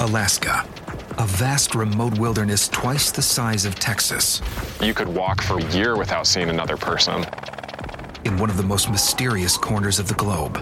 [0.00, 0.66] Alaska,
[1.18, 4.42] a vast remote wilderness twice the size of Texas,
[4.82, 7.24] You could walk for a year without seeing another person.
[8.24, 10.56] in one of the most mysterious corners of the globe.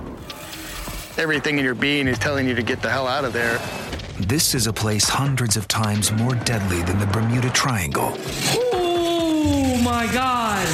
[1.16, 3.58] Everything in your being is telling you to get the hell out of there.
[4.20, 8.12] This is a place hundreds of times more deadly than the Bermuda Triangle.
[8.74, 10.66] Oh my god!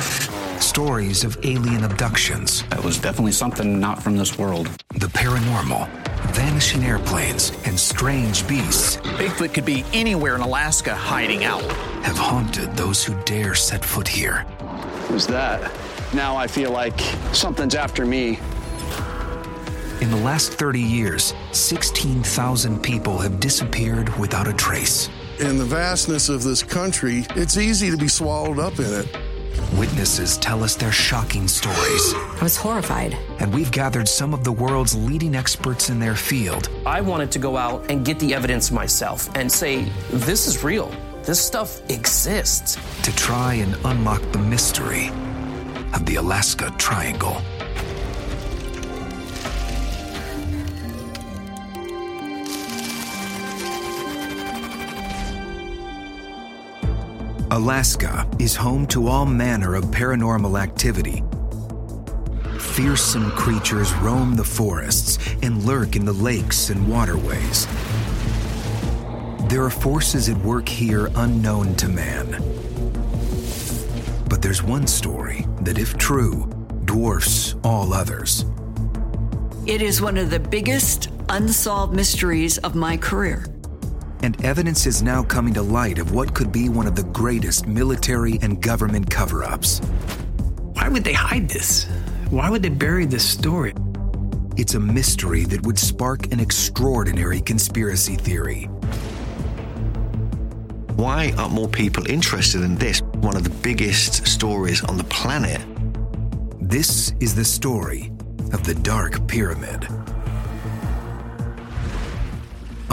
[0.61, 4.66] Stories of alien abductions, That was definitely something not from this world.
[4.97, 5.88] the paranormal,
[6.28, 11.62] vanishing airplanes, and strange beasts Bigfoot could be anywhere in Alaska hiding out.
[12.02, 14.47] have haunted those who dare set foot here.
[15.09, 15.70] Who's that?
[16.14, 16.98] Now I feel like
[17.32, 18.38] something's after me.
[20.00, 25.10] In the last 30 years, 16,000 people have disappeared without a trace.
[25.41, 29.09] In the vastness of this country, it's easy to be swallowed up in it.
[29.77, 32.15] Witnesses tell us their shocking stories.
[32.15, 33.16] I was horrified.
[33.38, 37.38] And we've gathered some of the world's leading experts in their field I wanted to
[37.38, 40.93] go out and get the evidence myself and say, this is real.
[41.22, 42.78] This stuff exists.
[43.03, 45.09] to try and unlock the mystery
[45.94, 47.43] of the Alaska Triangle.
[57.53, 61.25] Alaska is home to all manner of paranormal activity.
[62.61, 67.66] Fearsome creatures roam the forests and lurk in the lakes and waterways.
[69.49, 72.31] There are forces at work here unknown to man.
[74.28, 76.44] But there's one story that, if true,
[76.84, 78.44] dwarfs all others.
[79.66, 83.44] It is one of the biggest unsolved mysteries of my career.
[84.22, 87.66] And evidence is now coming to light of what could be one of the greatest
[87.66, 89.81] military and government cover ups.
[90.75, 91.86] Why would they hide this?
[92.28, 93.72] Why would they bury this story?
[94.56, 98.64] It's a mystery that would spark an extraordinary conspiracy theory.
[100.97, 103.00] Why aren't more people interested in this?
[103.22, 105.62] One of the biggest stories on the planet.
[106.60, 108.12] This is the story
[108.53, 109.88] of the Dark Pyramid.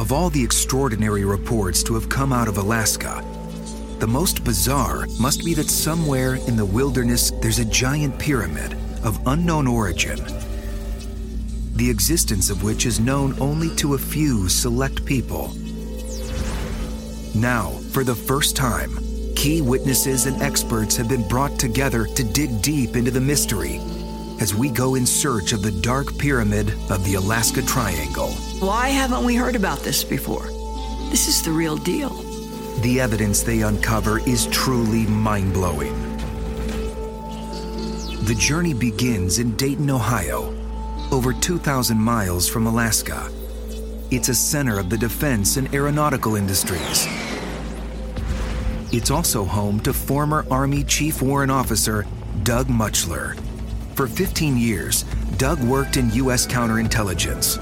[0.07, 3.21] Of all the extraordinary reports to have come out of Alaska,
[3.99, 8.71] the most bizarre must be that somewhere in the wilderness there's a giant pyramid
[9.03, 10.17] of unknown origin,
[11.75, 15.53] the existence of which is known only to a few select people.
[17.35, 18.97] Now, for the first time,
[19.35, 23.81] key witnesses and experts have been brought together to dig deep into the mystery
[24.39, 28.29] as we go in search of the dark pyramid of the Alaska Triangle.
[28.59, 30.47] Why haven't we heard about this before?
[31.09, 32.09] This is the real deal.
[32.81, 35.93] The evidence they uncover is truly mind blowing.
[38.25, 40.53] The journey begins in Dayton, Ohio,
[41.11, 43.31] over 2,000 miles from Alaska.
[44.11, 47.07] It's a center of the defense and aeronautical industries.
[48.91, 52.05] It's also home to former Army Chief Warrant Officer
[52.43, 53.35] Doug Muchler.
[53.97, 55.05] For 15 years,
[55.37, 56.45] Doug worked in U.S.
[56.45, 57.57] counterintelligence.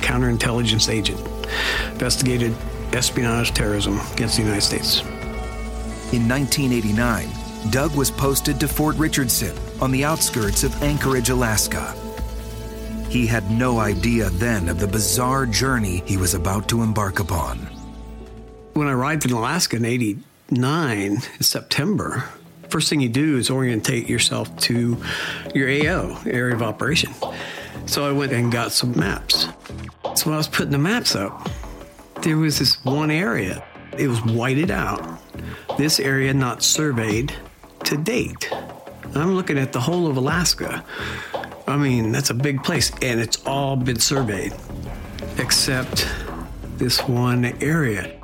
[0.00, 1.20] Counterintelligence agent.
[1.92, 2.56] Investigated
[2.92, 5.00] espionage terrorism against the United States.
[6.12, 7.28] In 1989,
[7.70, 11.94] Doug was posted to Fort Richardson on the outskirts of Anchorage, Alaska.
[13.08, 17.58] He had no idea then of the bizarre journey he was about to embark upon.
[18.74, 22.24] When I arrived in Alaska in 89, September,
[22.70, 24.96] first thing you do is orientate yourself to
[25.54, 27.12] your AO, area of operation.
[27.86, 29.46] So I went and got some maps.
[30.14, 31.48] So when I was putting the maps up,
[32.22, 33.64] there was this one area.
[33.96, 35.20] It was whited out.
[35.76, 37.34] This area not surveyed
[37.84, 38.52] to date.
[39.14, 40.84] I'm looking at the whole of Alaska.
[41.66, 44.52] I mean, that's a big place, and it's all been surveyed
[45.38, 46.08] except
[46.76, 48.14] this one area.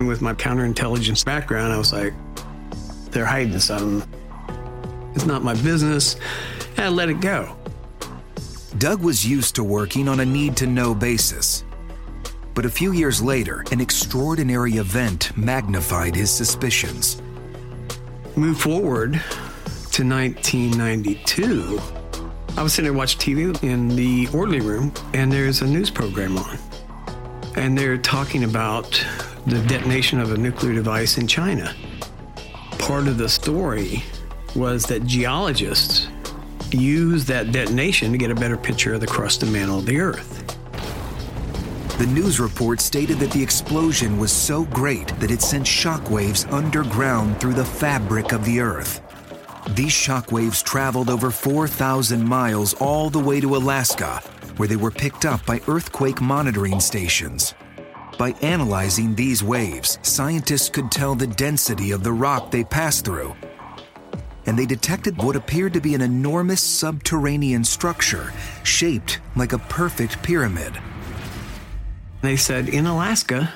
[0.00, 2.12] With my counterintelligence background, I was like,
[3.12, 4.08] they're hiding something.
[5.14, 6.16] It's not my business.
[6.76, 7.56] And I let it go.
[8.78, 11.64] Doug was used to working on a need to know basis.
[12.54, 17.20] But a few years later, an extraordinary event magnified his suspicions.
[18.36, 19.12] Move forward
[19.92, 21.80] to 1992.
[22.56, 26.36] I was sitting there watching TV in the orderly room, and there's a news program
[26.36, 26.58] on.
[27.56, 29.04] And they're talking about
[29.46, 31.74] the detonation of a nuclear device in China.
[32.82, 34.02] Part of the story
[34.56, 36.08] was that geologists
[36.72, 40.00] used that detonation to get a better picture of the crust and mantle of the
[40.00, 40.58] Earth.
[41.98, 47.40] The news report stated that the explosion was so great that it sent shockwaves underground
[47.40, 49.00] through the fabric of the Earth.
[49.76, 54.16] These shockwaves traveled over 4,000 miles all the way to Alaska,
[54.56, 57.54] where they were picked up by earthquake monitoring stations.
[58.18, 63.34] By analyzing these waves, scientists could tell the density of the rock they passed through.
[64.46, 68.32] And they detected what appeared to be an enormous subterranean structure
[68.64, 70.78] shaped like a perfect pyramid.
[72.20, 73.52] They said in Alaska,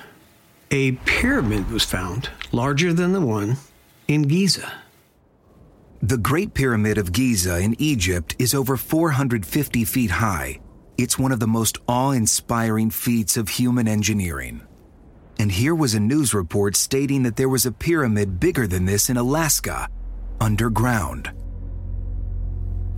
[0.71, 3.57] a pyramid was found larger than the one
[4.09, 4.73] in Giza.
[6.03, 10.61] The Great Pyramid of Giza in Egypt is over 450 feet high.
[10.99, 14.63] It's one of the most awe inspiring feats of human engineering.
[15.39, 19.11] And here was a news report stating that there was a pyramid bigger than this
[19.11, 19.91] in Alaska,
[20.41, 21.31] underground.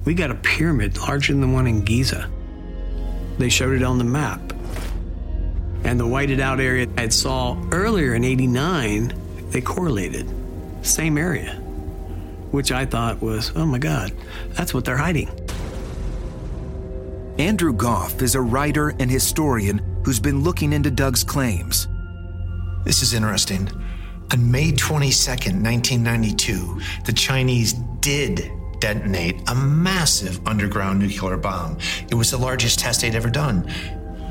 [0.05, 2.31] We got a pyramid larger than the one in Giza.
[3.39, 4.41] They showed it on the map.
[5.83, 9.13] And the whited out area I saw earlier in 89,
[9.51, 10.33] they correlated.
[10.83, 11.55] Same area.
[12.53, 14.13] Which I thought was, oh my God,
[14.51, 15.29] that's what they're hiding.
[17.39, 21.87] Andrew Gough is a writer and historian who's been looking into Doug's claims.
[22.85, 23.71] This is interesting.
[24.33, 28.51] On May 22nd, 1992, the Chinese did
[28.81, 31.79] detonate a massive underground nuclear bomb.
[32.11, 33.73] It was the largest test they'd ever done,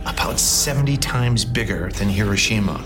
[0.06, 2.86] about 70 times bigger than Hiroshima.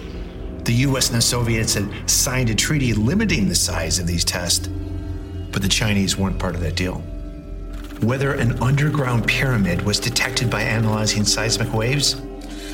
[0.66, 4.68] The US and the Soviets had signed a treaty limiting the size of these tests,
[5.52, 7.04] but the Chinese weren't part of that deal.
[8.02, 12.16] Whether an underground pyramid was detected by analyzing seismic waves,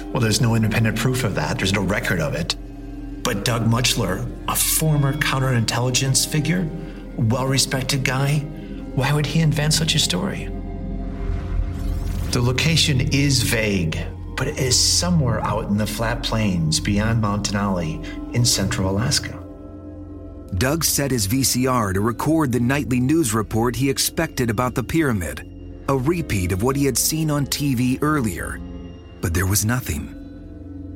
[0.05, 1.57] well, there's no independent proof of that.
[1.57, 2.55] There's no record of it.
[3.23, 6.65] But Doug Muchler, a former counterintelligence figure,
[7.17, 8.39] well respected guy,
[8.95, 10.45] why would he invent such a story?
[12.31, 13.99] The location is vague,
[14.37, 19.36] but it is somewhere out in the flat plains beyond Mount Denali in central Alaska.
[20.55, 25.83] Doug set his VCR to record the nightly news report he expected about the pyramid,
[25.89, 28.59] a repeat of what he had seen on TV earlier.
[29.21, 30.13] But there was nothing.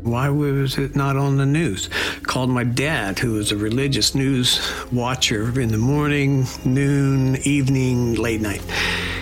[0.04, 1.90] Why was it not on the news?
[2.24, 4.60] Called my dad, who was a religious news
[4.92, 8.64] watcher in the morning, noon, evening, late night.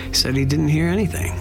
[0.06, 1.38] He said he didn't hear anything.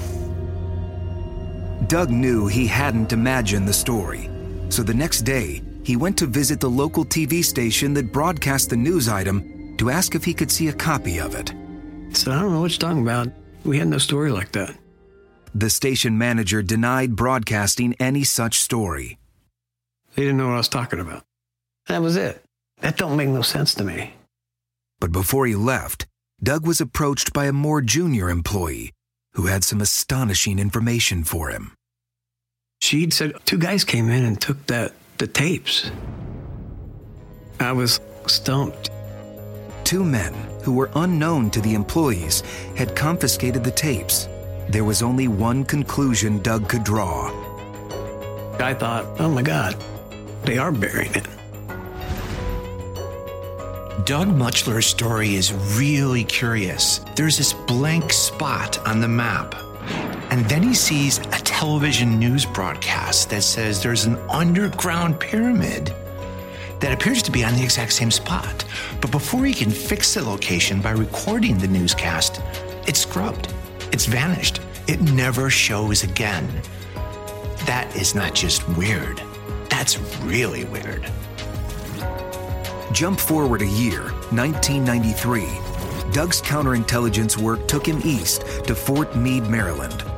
[1.87, 4.29] Doug knew he hadn't imagined the story,
[4.67, 8.77] so the next day, he went to visit the local TV station that broadcast the
[8.77, 11.51] news item to ask if he could see a copy of it.
[12.09, 13.29] He said, I don't know what you're talking about.
[13.65, 14.77] We had no story like that.
[15.55, 19.17] The station manager denied broadcasting any such story.
[20.13, 21.23] They didn't know what I was talking about.
[21.87, 22.43] That was it.
[22.81, 24.13] That don't make no sense to me.
[24.99, 26.05] But before he left,
[26.39, 28.91] Doug was approached by a more junior employee
[29.33, 31.73] who had some astonishing information for him.
[32.79, 35.91] She'd said two guys came in and took that the tapes.
[37.59, 38.89] I was stumped.
[39.83, 40.33] Two men
[40.63, 42.41] who were unknown to the employees
[42.77, 44.29] had confiscated the tapes.
[44.69, 47.27] There was only one conclusion Doug could draw.
[48.59, 49.75] I thought, oh my God,
[50.45, 51.27] they are burying it.
[54.05, 57.01] Doug Muchler's story is really curious.
[57.17, 59.53] There's this blank spot on the map.
[60.31, 65.93] And then he sees a television news broadcast that says there's an underground pyramid
[66.79, 68.63] that appears to be on the exact same spot.
[69.01, 72.41] But before he can fix the location by recording the newscast,
[72.87, 73.53] it's scrubbed.
[73.91, 74.61] It's vanished.
[74.87, 76.47] It never shows again.
[77.65, 79.21] That is not just weird,
[79.69, 81.11] that's really weird.
[82.91, 85.45] Jump forward a year, 1993.
[86.11, 90.08] Doug's counterintelligence work took him east to Fort Meade, Maryland.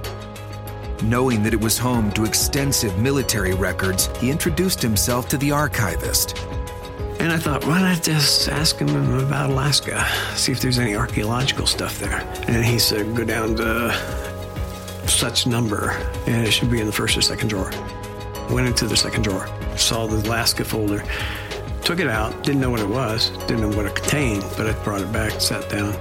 [1.03, 6.37] Knowing that it was home to extensive military records, he introduced himself to the archivist.
[7.19, 8.89] And I thought, why not just ask him
[9.19, 12.21] about Alaska, see if there's any archaeological stuff there.
[12.47, 13.91] And he said, go down to
[15.07, 15.89] such number,
[16.27, 17.71] and it should be in the first or second drawer.
[18.51, 21.03] Went into the second drawer, saw the Alaska folder,
[21.83, 24.73] took it out, didn't know what it was, didn't know what it contained, but I
[24.83, 25.95] brought it back, sat down.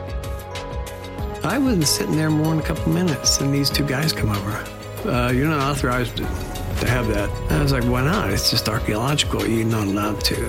[1.43, 4.80] I wasn't sitting there more than a couple minutes, and these two guys come over.
[5.05, 7.31] Uh, you're not authorized to, to have that.
[7.51, 8.31] I was like, why not?
[8.31, 9.47] It's just archaeological.
[9.47, 10.47] You're not allowed to.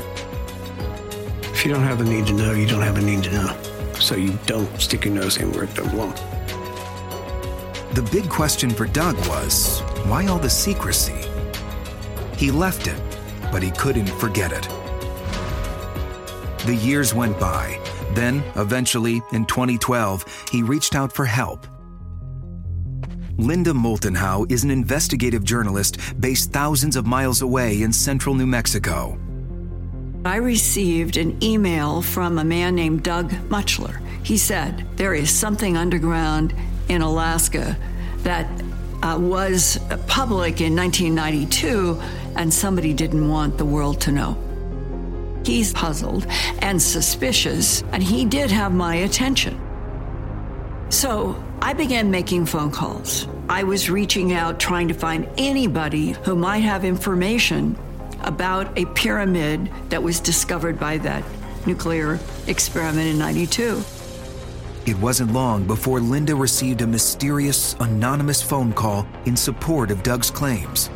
[1.43, 3.57] If you don't have a need to know, you don't have a need to know.
[3.93, 6.13] So you don't stick your nose in where it don't belong.
[7.93, 11.27] The big question for Doug was why all the secrecy?
[12.35, 13.01] He left it,
[13.51, 14.67] but he couldn't forget it.
[16.65, 17.79] The years went by.
[18.13, 21.67] Then, eventually, in 2012, he reached out for help.
[23.37, 28.47] Linda Moulton Howe is an investigative journalist based thousands of miles away in central New
[28.47, 29.17] Mexico.
[30.23, 33.99] I received an email from a man named Doug Muchler.
[34.23, 36.53] He said, There is something underground
[36.89, 37.75] in Alaska
[38.17, 38.47] that
[39.01, 41.99] uh, was public in 1992,
[42.35, 44.37] and somebody didn't want the world to know.
[45.43, 46.27] He's puzzled
[46.59, 49.59] and suspicious, and he did have my attention.
[50.91, 53.25] So I began making phone calls.
[53.47, 57.77] I was reaching out trying to find anybody who might have information
[58.23, 61.23] about a pyramid that was discovered by that
[61.65, 63.81] nuclear experiment in 92.
[64.85, 70.29] It wasn't long before Linda received a mysterious, anonymous phone call in support of Doug's
[70.29, 70.89] claims.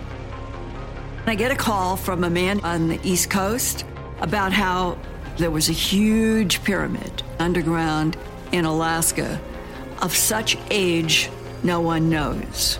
[1.25, 3.85] I get a call from a man on the East Coast
[4.19, 4.97] about how
[5.37, 8.17] there was a huge pyramid underground
[8.51, 9.39] in Alaska
[10.01, 11.29] of such age
[11.63, 12.79] no one knows.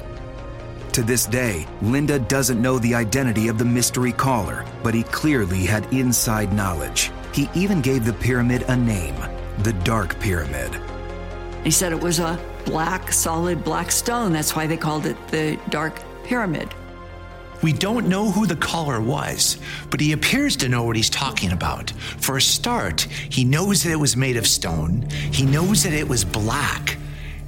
[0.94, 5.66] To this day, Linda doesn't know the identity of the mystery caller, but he clearly
[5.66, 7.12] had inside knowledge.
[7.34, 9.16] He even gave the pyramid a name
[9.60, 10.80] the Dark Pyramid.
[11.64, 14.34] He said it was a black, solid black stone.
[14.34, 16.74] That's why they called it the Dark Pyramid.
[17.62, 19.58] We don't know who the caller was,
[19.90, 21.92] but he appears to know what he's talking about.
[22.20, 26.08] For a start, he knows that it was made of stone, he knows that it
[26.08, 26.98] was black,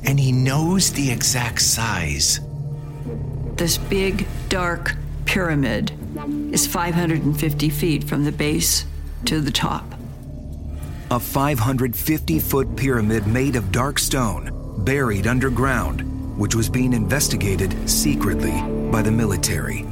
[0.04, 2.40] and he knows the exact size.
[3.56, 5.92] This big, dark pyramid
[6.52, 8.86] is 550 feet from the base
[9.26, 9.86] to the top.
[11.10, 14.52] A 550 foot pyramid made of dark stone,
[14.84, 16.02] buried underground,
[16.38, 18.62] which was being investigated secretly
[18.92, 19.86] by the military.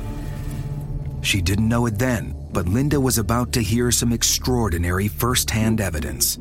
[1.22, 5.82] She didn't know it then, but Linda was about to hear some extraordinary first hand
[5.82, 6.38] evidence.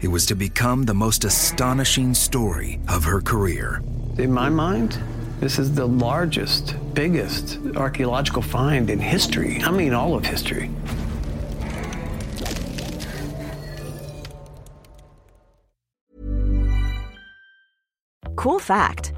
[0.00, 3.82] It was to become the most astonishing story of her career.
[4.16, 4.96] In my mind,
[5.40, 9.60] this is the largest, biggest archaeological find in history.
[9.60, 10.70] I mean, all of history.
[18.36, 19.17] Cool fact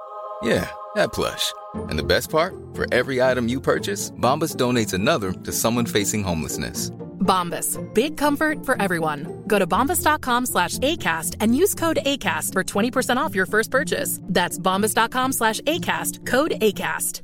[0.43, 1.53] Yeah, that plush.
[1.89, 2.55] And the best part?
[2.73, 6.89] For every item you purchase, Bombas donates another to someone facing homelessness.
[7.21, 7.77] Bombas.
[7.93, 9.43] Big comfort for everyone.
[9.47, 14.19] Go to bombas.com slash ACAST and use code ACAST for 20% off your first purchase.
[14.23, 16.25] That's bombas.com slash ACAST.
[16.25, 17.21] Code ACAST.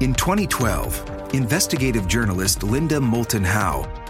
[0.00, 4.03] In 2012, investigative journalist Linda Moulton Howe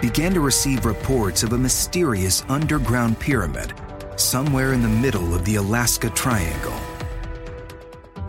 [0.00, 3.72] began to receive reports of a mysterious underground pyramid
[4.16, 6.78] somewhere in the middle of the Alaska Triangle.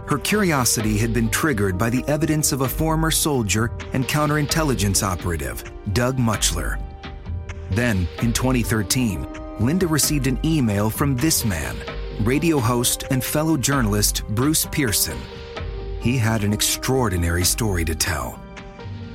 [0.08, 5.64] Her curiosity had been triggered by the evidence of a former soldier and counterintelligence operative,
[5.94, 6.80] Doug Muchler.
[7.72, 9.28] Then, in 2013,
[9.60, 11.76] Linda received an email from this man,
[12.22, 15.18] radio host and fellow journalist Bruce Pearson.
[16.00, 18.40] He had an extraordinary story to tell.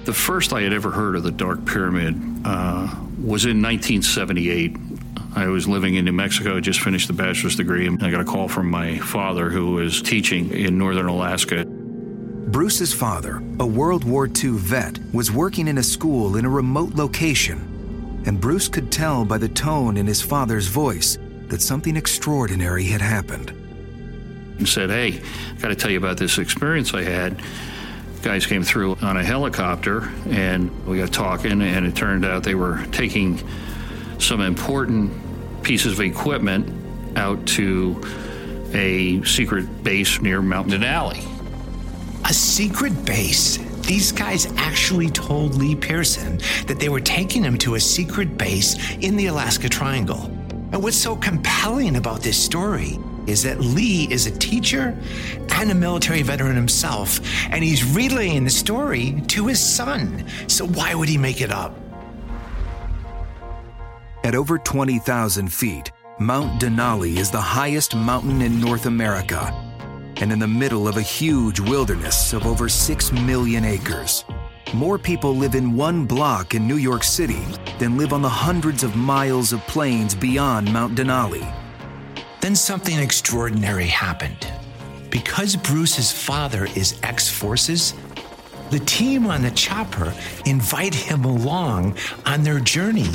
[0.05, 2.89] The first I had ever heard of the Dark Pyramid uh,
[3.23, 4.77] was in 1978.
[5.37, 8.25] I was living in New Mexico, just finished the bachelor's degree, and I got a
[8.25, 11.65] call from my father, who was teaching in northern Alaska.
[11.65, 16.95] Bruce's father, a World War II vet, was working in a school in a remote
[16.95, 21.17] location, and Bruce could tell by the tone in his father's voice
[21.47, 23.51] that something extraordinary had happened.
[24.59, 25.23] And said, Hey,
[25.57, 27.41] I got to tell you about this experience I had
[28.23, 32.55] guys came through on a helicopter and we got talking and it turned out they
[32.55, 33.43] were taking
[34.19, 35.13] some important
[35.65, 36.69] pieces of equipment
[37.19, 38.01] out to
[38.73, 41.27] a secret base near Mount Denali.
[42.25, 43.59] A secret base?
[43.87, 46.39] These guys actually told Lee Pearson
[46.69, 50.27] that they were taking him to a secret base in the Alaska Triangle.
[50.71, 54.97] And what's so compelling about this story is that Lee is a teacher
[55.51, 60.25] and a military veteran himself, and he's relaying the story to his son.
[60.49, 61.77] So why would he make it up?
[64.25, 69.53] At over 20,000 feet, Mount Denali is the highest mountain in North America
[70.17, 74.25] and in the middle of a huge wilderness of over 6 million acres.
[74.73, 77.45] More people live in one block in New York City
[77.79, 81.62] than live on the hundreds of miles of plains beyond Mount Denali.
[82.43, 84.49] Then something extraordinary happened.
[85.11, 87.95] Because Bruce's father is ex forces,
[88.71, 90.13] the team on the chopper
[90.45, 93.09] invite him along on their journey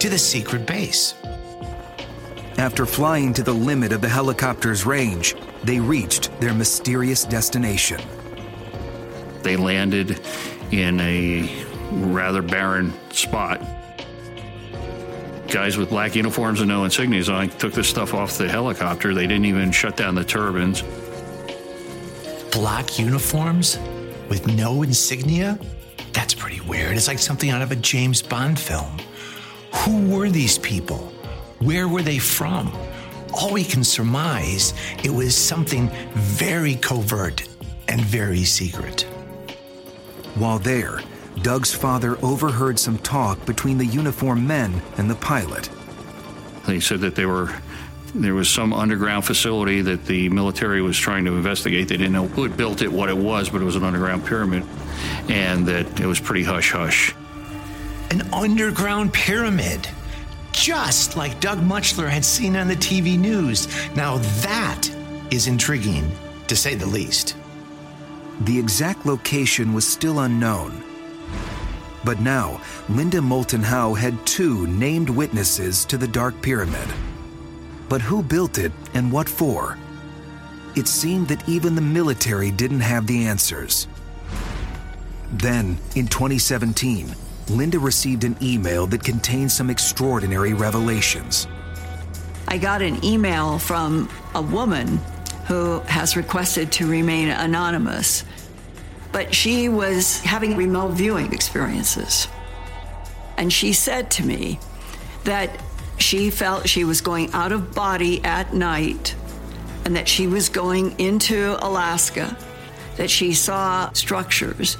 [0.00, 1.14] to the secret base.
[2.58, 8.00] After flying to the limit of the helicopter's range, they reached their mysterious destination.
[9.42, 10.20] They landed
[10.72, 13.60] in a rather barren spot.
[15.54, 19.14] Guys with black uniforms and no insignias on took this stuff off the helicopter.
[19.14, 20.82] They didn't even shut down the turbines.
[22.50, 23.78] Black uniforms
[24.28, 25.56] with no insignia?
[26.12, 26.96] That's pretty weird.
[26.96, 28.98] It's like something out of a James Bond film.
[29.84, 31.12] Who were these people?
[31.60, 32.76] Where were they from?
[33.32, 37.48] All we can surmise it was something very covert
[37.86, 39.02] and very secret.
[40.34, 40.98] While there,
[41.42, 45.68] Doug's father overheard some talk between the uniformed men and the pilot.
[46.66, 47.54] They said that they were
[48.14, 51.88] there was some underground facility that the military was trying to investigate.
[51.88, 54.24] They didn't know who had built it, what it was, but it was an underground
[54.24, 54.64] pyramid,
[55.28, 57.12] and that it was pretty hush hush.
[58.10, 59.88] An underground pyramid,
[60.52, 63.66] just like Doug Muchler had seen on the TV news.
[63.96, 64.88] Now that
[65.32, 66.08] is intriguing,
[66.46, 67.36] to say the least.
[68.42, 70.84] The exact location was still unknown.
[72.04, 76.88] But now, Linda Moulton Howe had two named witnesses to the Dark Pyramid.
[77.88, 79.78] But who built it and what for?
[80.74, 83.86] It seemed that even the military didn't have the answers.
[85.32, 87.14] Then, in 2017,
[87.48, 91.46] Linda received an email that contained some extraordinary revelations.
[92.48, 94.98] I got an email from a woman
[95.46, 98.24] who has requested to remain anonymous,
[99.14, 102.26] but she was having remote viewing experiences.
[103.36, 104.58] And she said to me
[105.22, 105.50] that
[105.98, 109.14] she felt she was going out of body at night
[109.84, 112.36] and that she was going into Alaska,
[112.96, 114.76] that she saw structures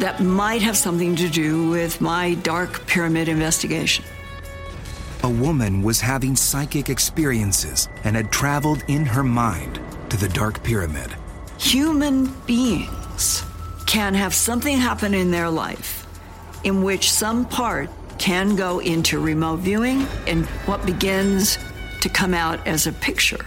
[0.00, 4.04] that might have something to do with my dark pyramid investigation.
[5.22, 10.62] A woman was having psychic experiences and had traveled in her mind to the Dark
[10.62, 11.14] Pyramid.
[11.56, 12.99] Human beings
[13.86, 16.06] can have something happen in their life
[16.64, 21.58] in which some part can go into remote viewing and what begins
[22.00, 23.44] to come out as a picture.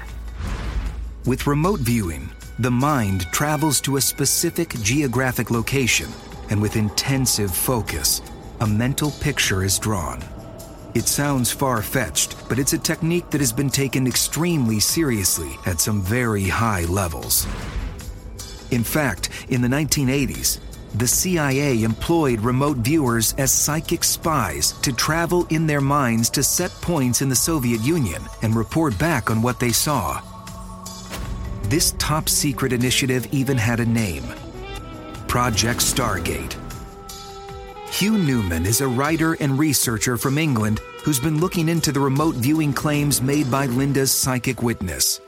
[1.25, 6.09] With remote viewing, the mind travels to a specific geographic location,
[6.49, 8.21] and with intensive focus,
[8.59, 10.23] a mental picture is drawn.
[10.93, 15.79] It sounds far fetched, but it's a technique that has been taken extremely seriously at
[15.79, 17.47] some very high levels.
[18.73, 20.57] In fact, in the 1980s,
[20.95, 26.71] the CIA employed remote viewers as psychic spies to travel in their minds to set
[26.81, 30.19] points in the Soviet Union and report back on what they saw.
[31.65, 34.23] This top secret initiative even had a name
[35.27, 36.55] Project Stargate.
[37.91, 42.35] Hugh Newman is a writer and researcher from England who's been looking into the remote
[42.35, 45.21] viewing claims made by Linda's psychic witness.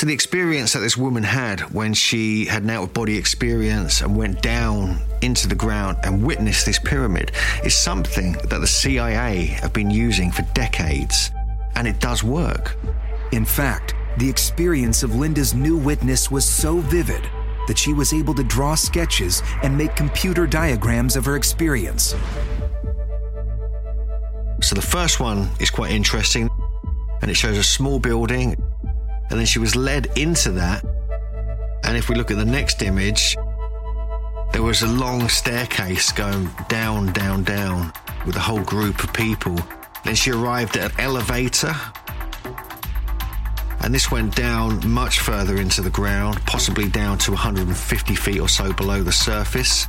[0.00, 4.00] So, the experience that this woman had when she had an out of body experience
[4.00, 7.32] and went down into the ground and witnessed this pyramid
[7.66, 11.30] is something that the CIA have been using for decades,
[11.74, 12.78] and it does work.
[13.32, 17.28] In fact, the experience of Linda's new witness was so vivid
[17.66, 22.14] that she was able to draw sketches and make computer diagrams of her experience.
[24.62, 26.48] So the first one is quite interesting,
[27.20, 28.56] and it shows a small building,
[29.30, 30.84] and then she was led into that.
[31.84, 33.36] And if we look at the next image,
[34.52, 37.92] there was a long staircase going down, down, down
[38.26, 39.56] with a whole group of people.
[40.04, 41.74] Then she arrived at an elevator
[43.82, 48.48] and this went down much further into the ground, possibly down to 150 feet or
[48.48, 49.86] so below the surface.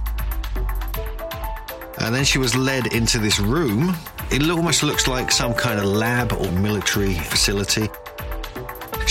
[1.98, 3.96] And then she was led into this room.
[4.32, 7.90] It almost looks like some kind of lab or military facility.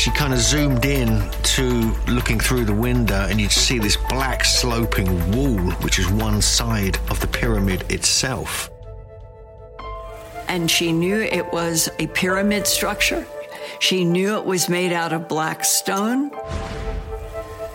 [0.01, 4.47] She kind of zoomed in to looking through the window, and you'd see this black
[4.47, 8.71] sloping wall, which is one side of the pyramid itself.
[10.49, 13.27] And she knew it was a pyramid structure.
[13.79, 16.31] She knew it was made out of black stone.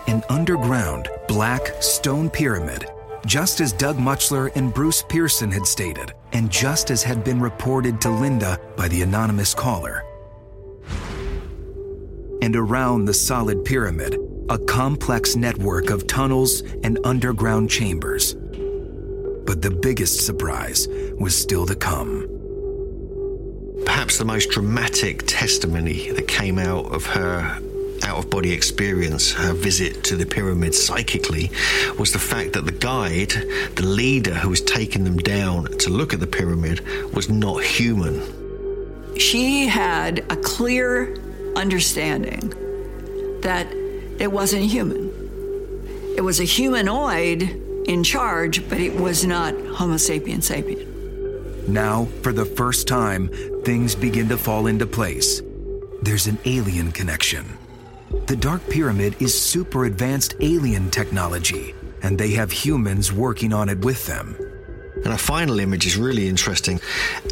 [0.08, 2.88] An underground black stone pyramid,
[3.28, 8.02] just as Doug Muchler and Bruce Pearson had stated, and just as had been reported
[8.02, 10.04] to Linda by the anonymous caller.
[12.46, 18.36] And around the solid pyramid, a complex network of tunnels and underground chambers.
[18.36, 22.30] But the biggest surprise was still to come.
[23.84, 27.60] Perhaps the most dramatic testimony that came out of her
[28.04, 31.50] out of body experience, her visit to the pyramid psychically,
[31.98, 33.32] was the fact that the guide,
[33.74, 38.22] the leader who was taking them down to look at the pyramid, was not human.
[39.18, 41.16] She had a clear
[41.56, 42.54] understanding
[43.42, 43.68] that
[44.20, 45.12] it wasn't human.
[46.18, 47.44] It was a humanoid
[47.88, 51.68] in charge, but it was not Homo sapien sapien.
[51.68, 53.30] Now, for the first time,
[53.64, 55.42] things begin to fall into place.
[56.02, 57.46] There's an alien connection.
[58.28, 63.80] The Dark Pyramid is super advanced alien technology, and they have humans working on it
[63.80, 64.38] with them.
[65.04, 66.80] And a final image is really interesting,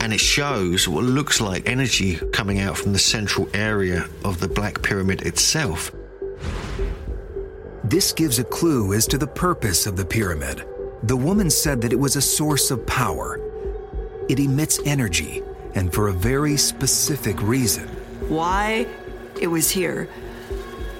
[0.02, 4.48] and it shows what looks like energy coming out from the central area of the
[4.48, 5.92] Black Pyramid itself.
[7.84, 10.66] This gives a clue as to the purpose of the pyramid.
[11.04, 13.40] The woman said that it was a source of power.
[14.30, 15.42] It emits energy,
[15.76, 17.88] and for a very specific reason.
[18.30, 18.88] Why
[19.42, 20.08] it was here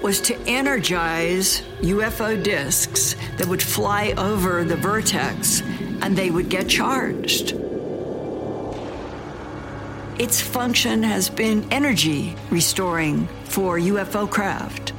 [0.02, 5.62] was to energize UFO discs that would fly over the vertex
[6.04, 7.52] and they would get charged.
[10.18, 14.92] Its function has been energy restoring for UFO craft.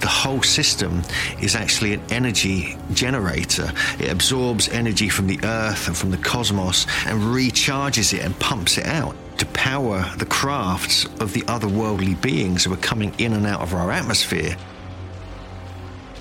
[0.00, 1.02] The whole system
[1.42, 3.70] is actually an energy generator.
[4.00, 8.78] It absorbs energy from the earth and from the cosmos and recharges it and pumps
[8.78, 13.46] it out to power the crafts of the otherworldly beings who are coming in and
[13.46, 14.56] out of our atmosphere.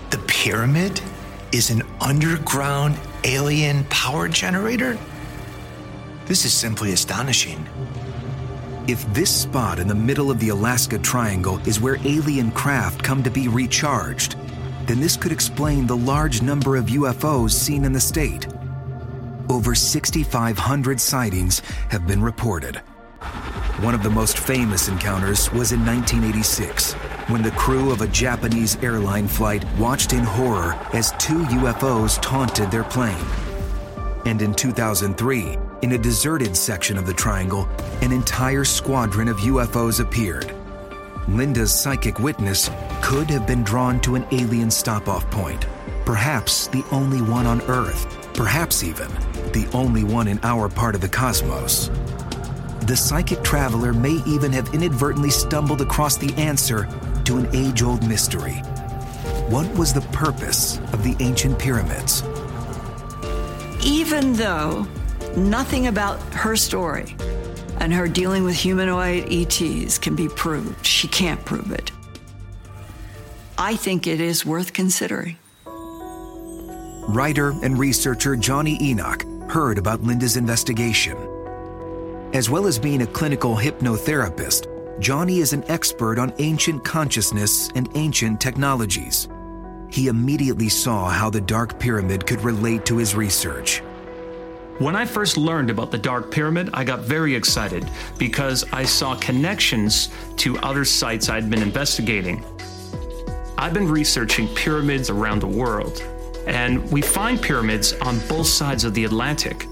[0.09, 1.01] The pyramid
[1.55, 4.97] is an underground alien power generator?
[6.25, 7.65] This is simply astonishing.
[8.89, 13.23] If this spot in the middle of the Alaska Triangle is where alien craft come
[13.23, 14.35] to be recharged,
[14.85, 18.47] then this could explain the large number of UFOs seen in the state.
[19.47, 22.81] Over 6,500 sightings have been reported.
[23.79, 26.95] One of the most famous encounters was in 1986,
[27.27, 32.69] when the crew of a Japanese airline flight watched in horror as two UFOs taunted
[32.69, 33.25] their plane.
[34.25, 37.67] And in 2003, in a deserted section of the triangle,
[38.01, 40.53] an entire squadron of UFOs appeared.
[41.27, 42.69] Linda's psychic witness
[43.01, 45.65] could have been drawn to an alien stop off point,
[46.05, 49.07] perhaps the only one on Earth, perhaps even
[49.51, 51.89] the only one in our part of the cosmos.
[52.81, 56.87] The psychic traveler may even have inadvertently stumbled across the answer
[57.25, 58.61] to an age old mystery.
[59.49, 62.23] What was the purpose of the ancient pyramids?
[63.83, 64.87] Even though
[65.35, 67.15] nothing about her story
[67.79, 71.91] and her dealing with humanoid ETs can be proved, she can't prove it.
[73.57, 75.37] I think it is worth considering.
[77.07, 81.17] Writer and researcher Johnny Enoch heard about Linda's investigation.
[82.33, 87.89] As well as being a clinical hypnotherapist, Johnny is an expert on ancient consciousness and
[87.95, 89.27] ancient technologies.
[89.89, 93.79] He immediately saw how the Dark Pyramid could relate to his research.
[94.79, 99.15] When I first learned about the Dark Pyramid, I got very excited because I saw
[99.15, 102.43] connections to other sites I'd been investigating.
[103.57, 106.03] I've been researching pyramids around the world,
[106.47, 109.67] and we find pyramids on both sides of the Atlantic.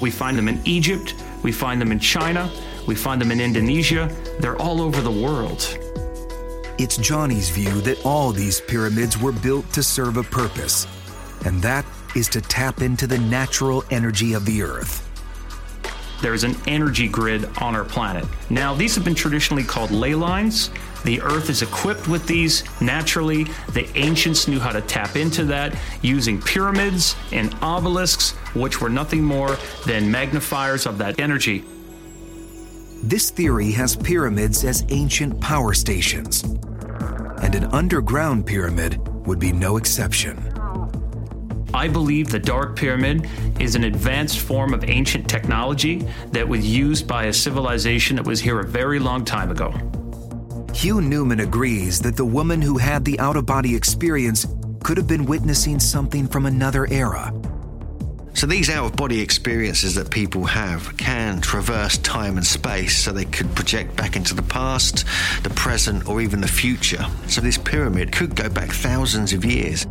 [0.00, 2.50] We find them in Egypt, we find them in China,
[2.88, 5.78] we find them in Indonesia, they're all over the world.
[6.78, 10.86] It's Johnny's view that all these pyramids were built to serve a purpose,
[11.44, 11.84] and that
[12.16, 15.04] is to tap into the natural energy of the earth.
[16.22, 18.24] There's an energy grid on our planet.
[18.48, 20.70] Now, these have been traditionally called ley lines.
[21.04, 23.44] The earth is equipped with these naturally.
[23.74, 29.22] The ancients knew how to tap into that using pyramids and obelisks, which were nothing
[29.22, 31.64] more than magnifiers of that energy.
[33.02, 39.76] This theory has pyramids as ancient power stations, and an underground pyramid would be no
[39.76, 40.36] exception.
[41.72, 43.28] I believe the Dark Pyramid
[43.60, 48.40] is an advanced form of ancient technology that was used by a civilization that was
[48.40, 49.72] here a very long time ago.
[50.74, 54.46] Hugh Newman agrees that the woman who had the out of body experience
[54.82, 57.32] could have been witnessing something from another era.
[58.34, 63.12] So, these out of body experiences that people have can traverse time and space so
[63.12, 65.04] they could project back into the past,
[65.42, 67.04] the present, or even the future.
[67.26, 69.86] So, this pyramid could go back thousands of years.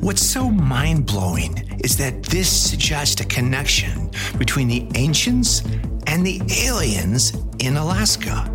[0.00, 5.62] What's so mind blowing is that this suggests a connection between the ancients
[6.06, 8.50] and the aliens in Alaska.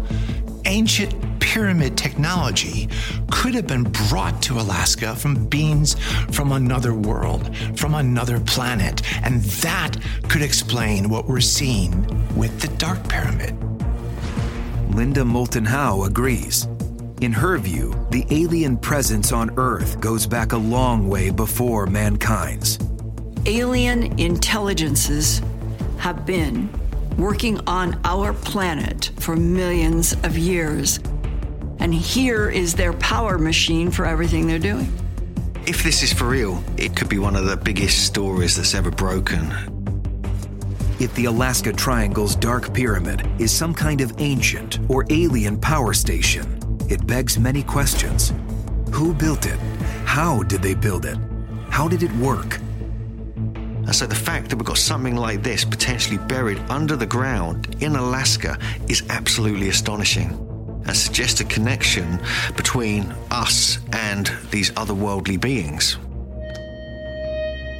[0.66, 2.88] Ancient pyramid technology
[3.30, 5.96] could have been brought to Alaska from beings
[6.32, 9.98] from another world, from another planet, and that
[10.30, 11.92] could explain what we're seeing
[12.38, 13.54] with the Dark Pyramid.
[14.96, 16.66] Linda Moulton Howe agrees.
[17.20, 22.80] In her view, the alien presence on Earth goes back a long way before mankind's.
[23.46, 25.42] Alien intelligences
[25.98, 26.70] have been
[27.18, 31.00] working on our planet for millions of years.
[31.84, 34.90] And here is their power machine for everything they're doing.
[35.68, 38.90] If this is for real, it could be one of the biggest stories that's ever
[38.90, 39.52] broken.
[41.02, 46.58] If the Alaska Triangle's Dark Pyramid is some kind of ancient or alien power station,
[46.90, 48.32] it begs many questions.
[48.94, 49.60] Who built it?
[50.06, 51.18] How did they build it?
[51.70, 52.60] How did it work?
[53.86, 57.76] And so the fact that we've got something like this potentially buried under the ground
[57.82, 60.53] in Alaska is absolutely astonishing
[60.86, 62.20] and suggests a connection
[62.56, 65.98] between us and these otherworldly beings.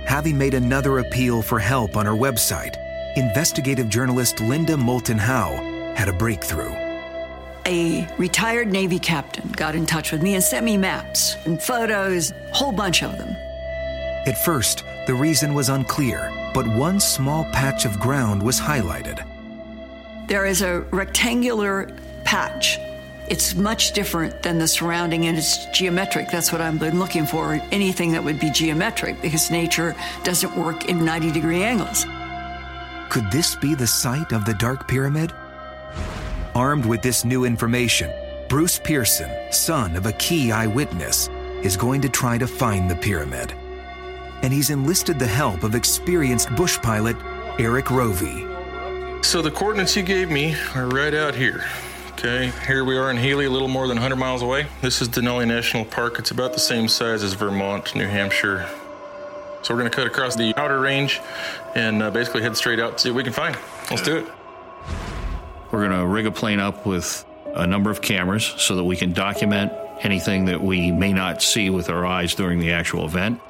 [0.06, 2.76] Having made another appeal for help on her website,
[3.16, 5.56] investigative journalist Linda Moulton Howe
[5.96, 6.74] had a breakthrough.
[7.66, 12.32] A retired Navy captain got in touch with me and sent me maps and photos,
[12.32, 13.30] a whole bunch of them.
[14.28, 19.26] At first, the reason was unclear, but one small patch of ground was highlighted.
[20.28, 21.90] There is a rectangular
[22.24, 22.78] patch.
[23.28, 26.30] It's much different than the surrounding and it's geometric.
[26.30, 27.54] That's what I've been looking for.
[27.72, 32.06] Anything that would be geometric because nature doesn't work in 90 degree angles.
[33.10, 35.32] Could this be the site of the Dark Pyramid?
[36.54, 38.12] Armed with this new information,
[38.50, 41.30] Bruce Pearson, son of a key eyewitness,
[41.64, 43.54] is going to try to find the pyramid.
[44.42, 47.16] And he's enlisted the help of experienced bush pilot
[47.58, 49.24] Eric Rovey.
[49.24, 51.64] So the coordinates you gave me are right out here.
[52.26, 54.66] Okay, here we are in Healy, a little more than 100 miles away.
[54.80, 56.20] This is Denali National Park.
[56.20, 58.66] It's about the same size as Vermont, New Hampshire.
[59.62, 61.20] So we're going to cut across the outer range
[61.76, 63.58] and uh, basically head straight out, to see what we can find.
[63.92, 64.28] Let's do it.
[65.70, 68.96] We're going to rig a plane up with a number of cameras so that we
[68.96, 73.42] can document anything that we may not see with our eyes during the actual event.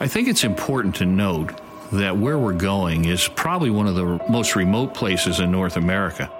[0.00, 1.60] I think it's important to note
[1.92, 6.32] that where we're going is probably one of the most remote places in North America.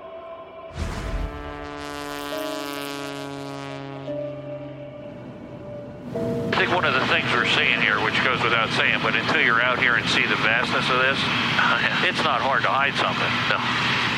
[8.76, 11.18] Saying, but until you're out here and see the vastness of this,
[12.08, 13.30] it's not hard to hide something.
[13.50, 13.58] No,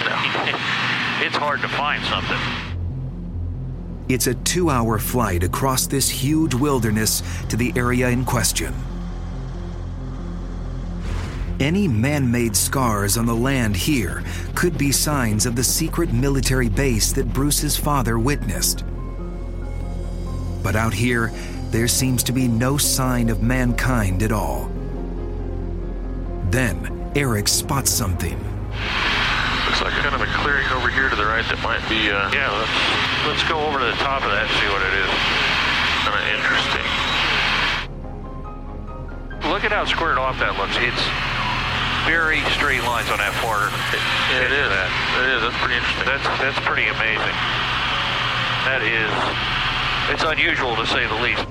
[0.08, 0.16] no.
[1.26, 2.38] it's hard to find something.
[4.08, 8.72] It's a two hour flight across this huge wilderness to the area in question.
[11.58, 14.22] Any man made scars on the land here
[14.54, 18.84] could be signs of the secret military base that Bruce's father witnessed.
[20.62, 21.32] But out here,
[21.70, 24.70] there seems to be no sign of mankind at all.
[26.50, 28.38] Then, Eric spots something.
[29.66, 32.08] Looks like kind of a clearing over here to the right that might be.
[32.08, 32.70] Uh, yeah, let's
[33.26, 35.10] let's go over to the top of that and see what it is.
[36.06, 36.86] Kind of interesting.
[39.50, 40.78] Look at how squared off that looks.
[40.78, 41.04] It's
[42.06, 43.66] very straight lines on that far.
[44.30, 44.68] Yeah, it is.
[44.70, 44.88] That.
[45.18, 45.40] It is.
[45.42, 46.06] That's pretty interesting.
[46.06, 47.36] That's that's pretty amazing.
[48.70, 49.55] That is.
[50.08, 51.44] It's unusual to say the least.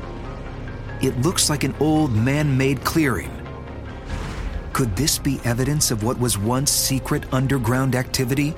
[1.02, 3.32] It looks like an old man made clearing.
[4.72, 8.54] Could this be evidence of what was once secret underground activity?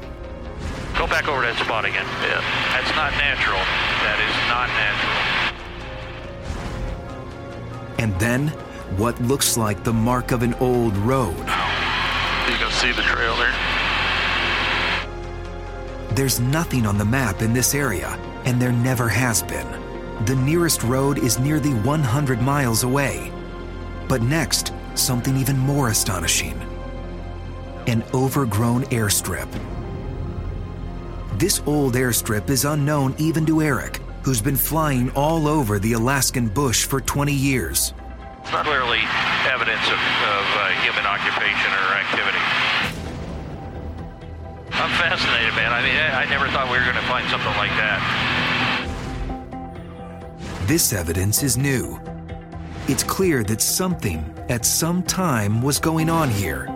[0.97, 2.05] Go back over that spot again.
[2.21, 2.41] Yeah.
[2.73, 3.59] That's not natural.
[4.01, 5.17] That is not natural.
[7.99, 8.47] And then,
[8.97, 11.37] what looks like the mark of an old road.
[11.37, 13.53] You can see the trail there.
[16.15, 19.86] There's nothing on the map in this area, and there never has been.
[20.25, 23.31] The nearest road is nearly 100 miles away.
[24.07, 26.59] But next, something even more astonishing
[27.87, 29.47] an overgrown airstrip.
[31.39, 36.49] This old airstrip is unknown even to Eric, who's been flying all over the Alaskan
[36.49, 37.93] bush for 20 years.
[38.41, 38.99] It's not clearly
[39.47, 42.43] evidence of, of uh, human occupation or activity.
[44.73, 45.71] I'm fascinated, man.
[45.71, 48.36] I mean, I never thought we were going to find something like that.
[50.67, 51.97] This evidence is new.
[52.89, 56.67] It's clear that something at some time was going on here.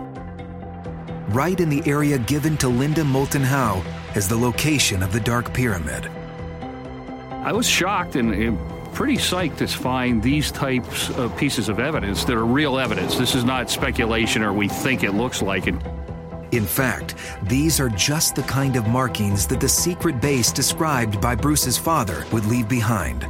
[1.28, 5.52] Right in the area given to Linda Moulton Howe as the location of the Dark
[5.52, 6.06] Pyramid.
[7.44, 8.58] I was shocked and, and
[8.94, 13.18] pretty psyched to find these types of pieces of evidence that are real evidence.
[13.18, 15.74] This is not speculation or we think it looks like it.
[16.52, 21.34] In fact, these are just the kind of markings that the secret base described by
[21.34, 23.28] Bruce's father would leave behind.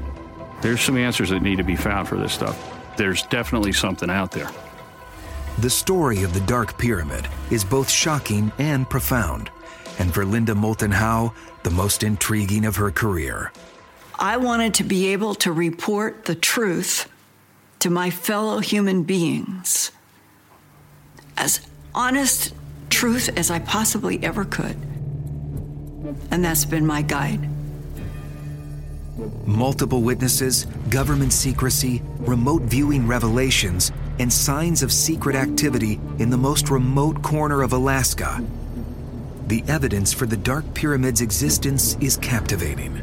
[0.62, 2.56] There's some answers that need to be found for this stuff.
[2.96, 4.50] There's definitely something out there.
[5.58, 9.50] The story of the Dark Pyramid is both shocking and profound,
[9.98, 13.52] and for Linda Moulton Howe, the most intriguing of her career.
[14.18, 17.10] I wanted to be able to report the truth
[17.80, 19.90] to my fellow human beings
[21.36, 22.54] as honest
[22.88, 24.76] truth as I possibly ever could.
[26.30, 27.48] And that's been my guide.
[29.46, 36.70] Multiple witnesses, government secrecy, remote viewing revelations, and signs of secret activity in the most
[36.70, 38.44] remote corner of Alaska.
[39.48, 43.02] The evidence for the Dark Pyramid's existence is captivating.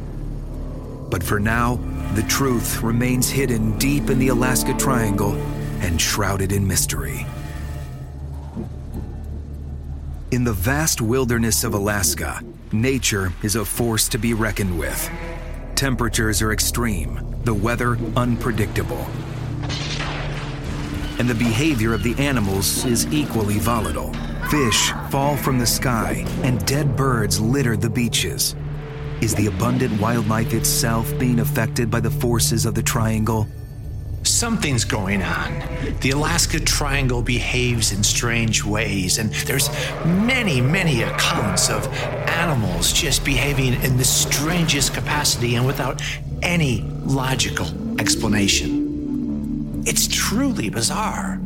[1.09, 1.75] But for now,
[2.15, 5.33] the truth remains hidden deep in the Alaska Triangle
[5.81, 7.25] and shrouded in mystery.
[10.31, 15.09] In the vast wilderness of Alaska, nature is a force to be reckoned with.
[15.79, 19.07] Temperatures are extreme, the weather unpredictable.
[21.17, 24.11] And the behavior of the animals is equally volatile.
[24.49, 28.57] Fish fall from the sky, and dead birds litter the beaches.
[29.21, 33.47] Is the abundant wildlife itself being affected by the forces of the triangle?
[34.23, 35.63] Something's going on.
[36.01, 39.69] The Alaska Triangle behaves in strange ways, and there's
[40.05, 41.87] many, many accounts of
[42.27, 46.01] animals just behaving in the strangest capacity and without
[46.41, 47.67] any logical
[47.99, 49.83] explanation.
[49.85, 51.39] It's truly bizarre.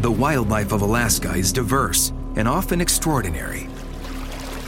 [0.00, 3.68] The wildlife of Alaska is diverse and often extraordinary.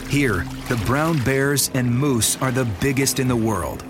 [0.08, 3.84] Here, the brown bears and moose are the biggest in the world,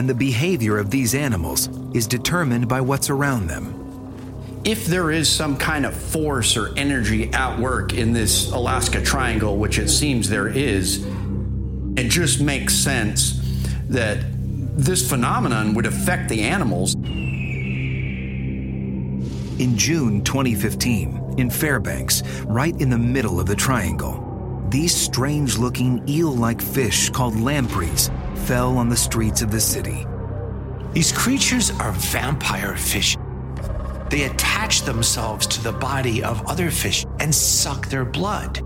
[0.00, 4.62] and the behavior of these animals is determined by what's around them.
[4.64, 9.58] If there is some kind of force or energy at work in this Alaska Triangle,
[9.58, 11.04] which it seems there is,
[11.98, 13.42] it just makes sense
[13.90, 14.24] that
[14.74, 16.94] this phenomenon would affect the animals.
[16.94, 17.02] In
[19.76, 24.29] June 2015, in Fairbanks, right in the middle of the triangle,
[24.70, 28.10] these strange looking eel like fish called lampreys
[28.46, 30.06] fell on the streets of the city.
[30.92, 33.16] These creatures are vampire fish.
[34.10, 38.60] They attach themselves to the body of other fish and suck their blood.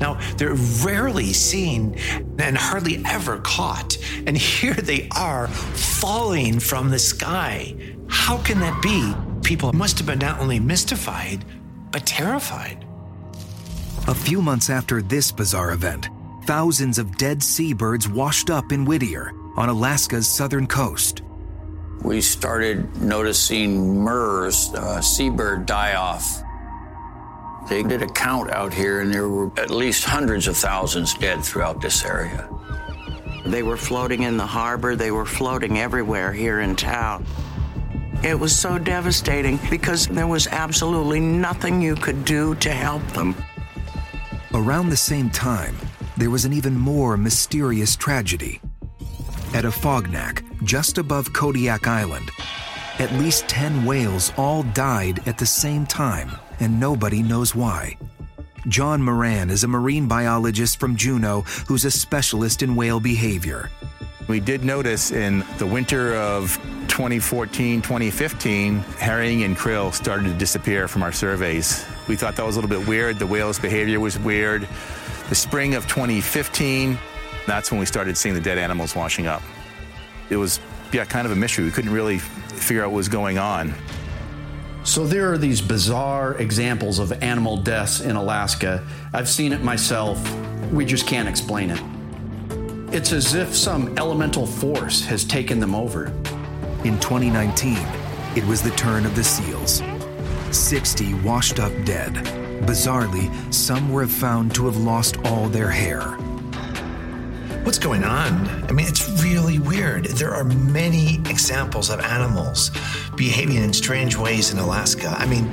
[0.00, 0.54] Now, they're
[0.84, 1.96] rarely seen
[2.38, 3.96] and hardly ever caught.
[4.26, 7.74] And here they are falling from the sky.
[8.08, 9.14] How can that be?
[9.42, 11.44] People must have been not only mystified,
[11.92, 12.85] but terrified.
[14.08, 16.10] A few months after this bizarre event,
[16.44, 21.22] thousands of dead seabirds washed up in Whittier on Alaska's southern coast.
[22.04, 26.40] We started noticing murres, uh, seabird die off.
[27.68, 31.44] They did a count out here, and there were at least hundreds of thousands dead
[31.44, 32.48] throughout this area.
[33.44, 37.26] They were floating in the harbor, they were floating everywhere here in town.
[38.22, 43.34] It was so devastating because there was absolutely nothing you could do to help them.
[44.56, 45.76] Around the same time,
[46.16, 48.58] there was an even more mysterious tragedy.
[49.52, 52.30] At a Afognak, just above Kodiak Island,
[52.98, 57.98] at least 10 whales all died at the same time, and nobody knows why.
[58.66, 63.68] John Moran is a marine biologist from Juneau who's a specialist in whale behavior.
[64.26, 66.56] We did notice in the winter of
[66.88, 71.84] 2014, 2015, herring and krill started to disappear from our surveys.
[72.08, 73.18] We thought that was a little bit weird.
[73.18, 74.68] The whale's behavior was weird.
[75.28, 76.98] The spring of 2015,
[77.46, 79.42] that's when we started seeing the dead animals washing up.
[80.30, 80.60] It was,
[80.92, 81.64] yeah, kind of a mystery.
[81.64, 83.74] We couldn't really figure out what was going on.
[84.84, 88.86] So there are these bizarre examples of animal deaths in Alaska.
[89.12, 90.20] I've seen it myself.
[90.70, 91.82] We just can't explain it.
[92.94, 96.06] It's as if some elemental force has taken them over.
[96.84, 97.76] In 2019,
[98.36, 99.82] it was the turn of the seals.
[100.54, 102.14] 60 washed up dead.
[102.64, 106.16] Bizarrely, some were found to have lost all their hair.
[107.64, 108.48] What's going on?
[108.68, 110.04] I mean, it's really weird.
[110.04, 112.70] There are many examples of animals
[113.16, 115.08] behaving in strange ways in Alaska.
[115.18, 115.50] I mean,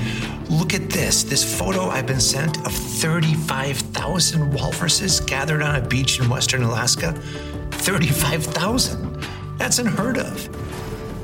[0.48, 1.24] look at this.
[1.24, 7.14] This photo I've been sent of 35,000 walruses gathered on a beach in western Alaska.
[7.72, 9.28] 35,000.
[9.58, 10.48] That's unheard of.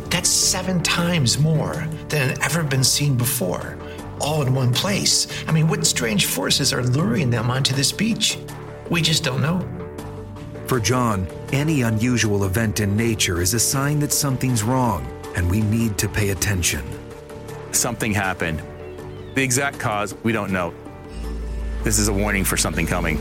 [0.10, 3.78] That's seven times more than had ever been seen before,
[4.20, 5.28] all in one place.
[5.48, 8.38] I mean, what strange forces are luring them onto this beach?
[8.90, 9.68] We just don't know.
[10.68, 15.06] For John, any unusual event in nature is a sign that something's wrong,
[15.36, 16.84] and we need to pay attention.
[17.72, 18.62] Something happened.
[19.36, 20.74] The exact cause, we don't know.
[21.84, 23.18] This is a warning for something coming.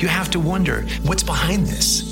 [0.00, 2.02] You have to wonder what's behind this.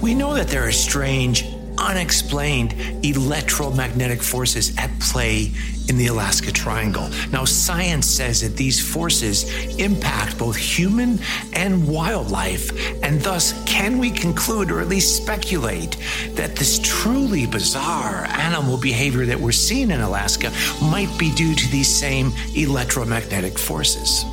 [0.00, 1.44] We know that there are strange,
[1.82, 2.74] unexplained
[3.04, 5.52] electromagnetic forces at play
[5.88, 7.10] in the Alaska Triangle.
[7.30, 9.44] Now, science says that these forces
[9.78, 11.18] impact both human
[11.54, 12.70] and wildlife,
[13.02, 15.96] and thus, can we conclude or at least speculate
[16.34, 21.68] that this truly bizarre animal behavior that we're seeing in Alaska might be due to
[21.70, 24.24] these same electromagnetic forces?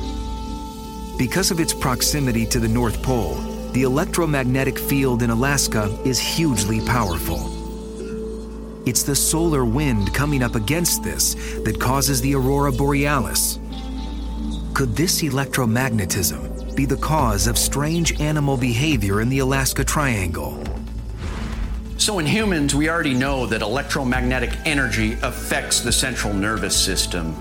[1.18, 6.80] Because of its proximity to the North Pole, the electromagnetic field in Alaska is hugely
[6.86, 7.38] powerful.
[8.84, 13.60] It's the solar wind coming up against this that causes the aurora borealis.
[14.74, 20.64] Could this electromagnetism be the cause of strange animal behavior in the Alaska Triangle?
[21.96, 27.36] So, in humans, we already know that electromagnetic energy affects the central nervous system.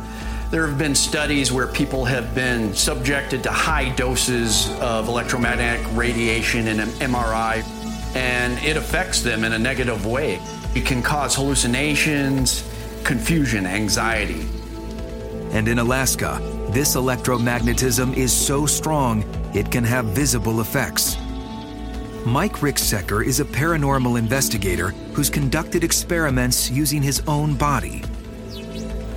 [0.51, 6.67] There have been studies where people have been subjected to high doses of electromagnetic radiation
[6.67, 7.63] in an MRI,
[8.15, 10.39] and it affects them in a negative way.
[10.73, 12.67] It can cause hallucinations,
[13.03, 14.43] confusion, anxiety.
[15.51, 16.39] And in Alaska,
[16.71, 19.23] this electromagnetism is so strong
[19.53, 21.15] it can have visible effects.
[22.25, 28.01] Mike Ricksecker is a paranormal investigator who's conducted experiments using his own body.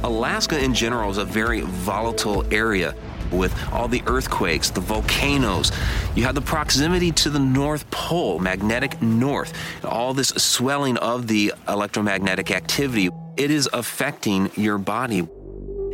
[0.05, 2.95] Alaska in general is a very volatile area
[3.31, 5.73] with all the earthquakes, the volcanoes.
[6.15, 9.53] You have the proximity to the North Pole, magnetic north,
[9.85, 13.11] all this swelling of the electromagnetic activity.
[13.37, 15.27] It is affecting your body.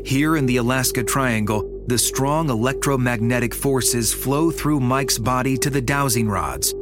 [0.05, 5.81] Here in the Alaska Triangle, the strong electromagnetic forces flow through Mike's body to the
[5.81, 6.75] dowsing rods,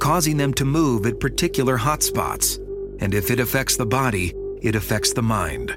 [0.00, 2.58] causing them to move at particular hotspots.
[3.00, 5.76] And if it affects the body, it affects the mind.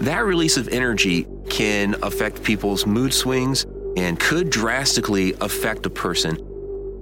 [0.00, 3.66] That release of energy can affect people's mood swings
[3.98, 6.38] and could drastically affect a person.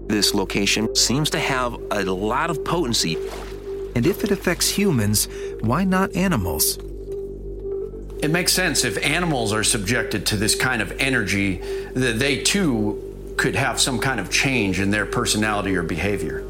[0.09, 3.17] This location seems to have a lot of potency.
[3.95, 5.29] And if it affects humans,
[5.61, 6.79] why not animals?
[8.21, 11.59] It makes sense if animals are subjected to this kind of energy,
[11.95, 16.45] that they too could have some kind of change in their personality or behavior.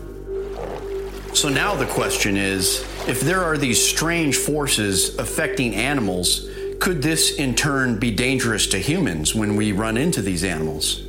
[1.34, 6.47] So now the question is if there are these strange forces affecting animals,
[6.79, 11.03] could this in turn be dangerous to humans when we run into these animals?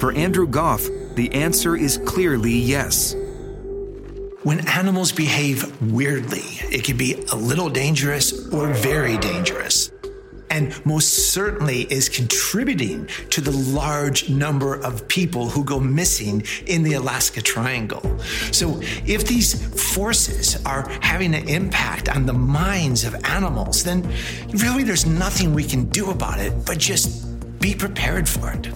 [0.00, 3.14] For Andrew Gough, the answer is clearly yes.
[4.44, 6.42] When animals behave weirdly,
[6.72, 9.90] it can be a little dangerous or very dangerous.
[10.50, 16.82] And most certainly is contributing to the large number of people who go missing in
[16.82, 18.18] the Alaska Triangle.
[18.52, 19.54] So, if these
[19.94, 24.02] forces are having an impact on the minds of animals, then
[24.48, 27.24] really there's nothing we can do about it but just
[27.60, 28.66] be prepared for it.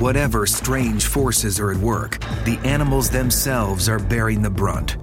[0.00, 4.96] Whatever strange forces are at work, the animals themselves are bearing the brunt.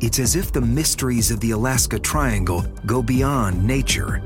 [0.00, 4.22] It's as if the mysteries of the Alaska Triangle go beyond nature.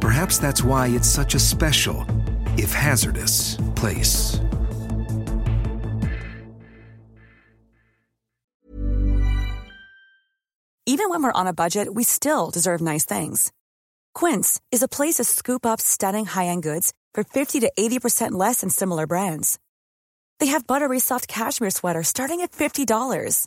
[0.00, 2.04] Perhaps that's why it's such a special,
[2.56, 4.40] if hazardous, place.
[10.86, 13.52] Even when we're on a budget, we still deserve nice things.
[14.12, 18.32] Quince is a place to scoop up stunning high end goods for 50 to 80%
[18.32, 19.60] less than similar brands.
[20.40, 23.46] They have buttery soft cashmere sweaters starting at $50,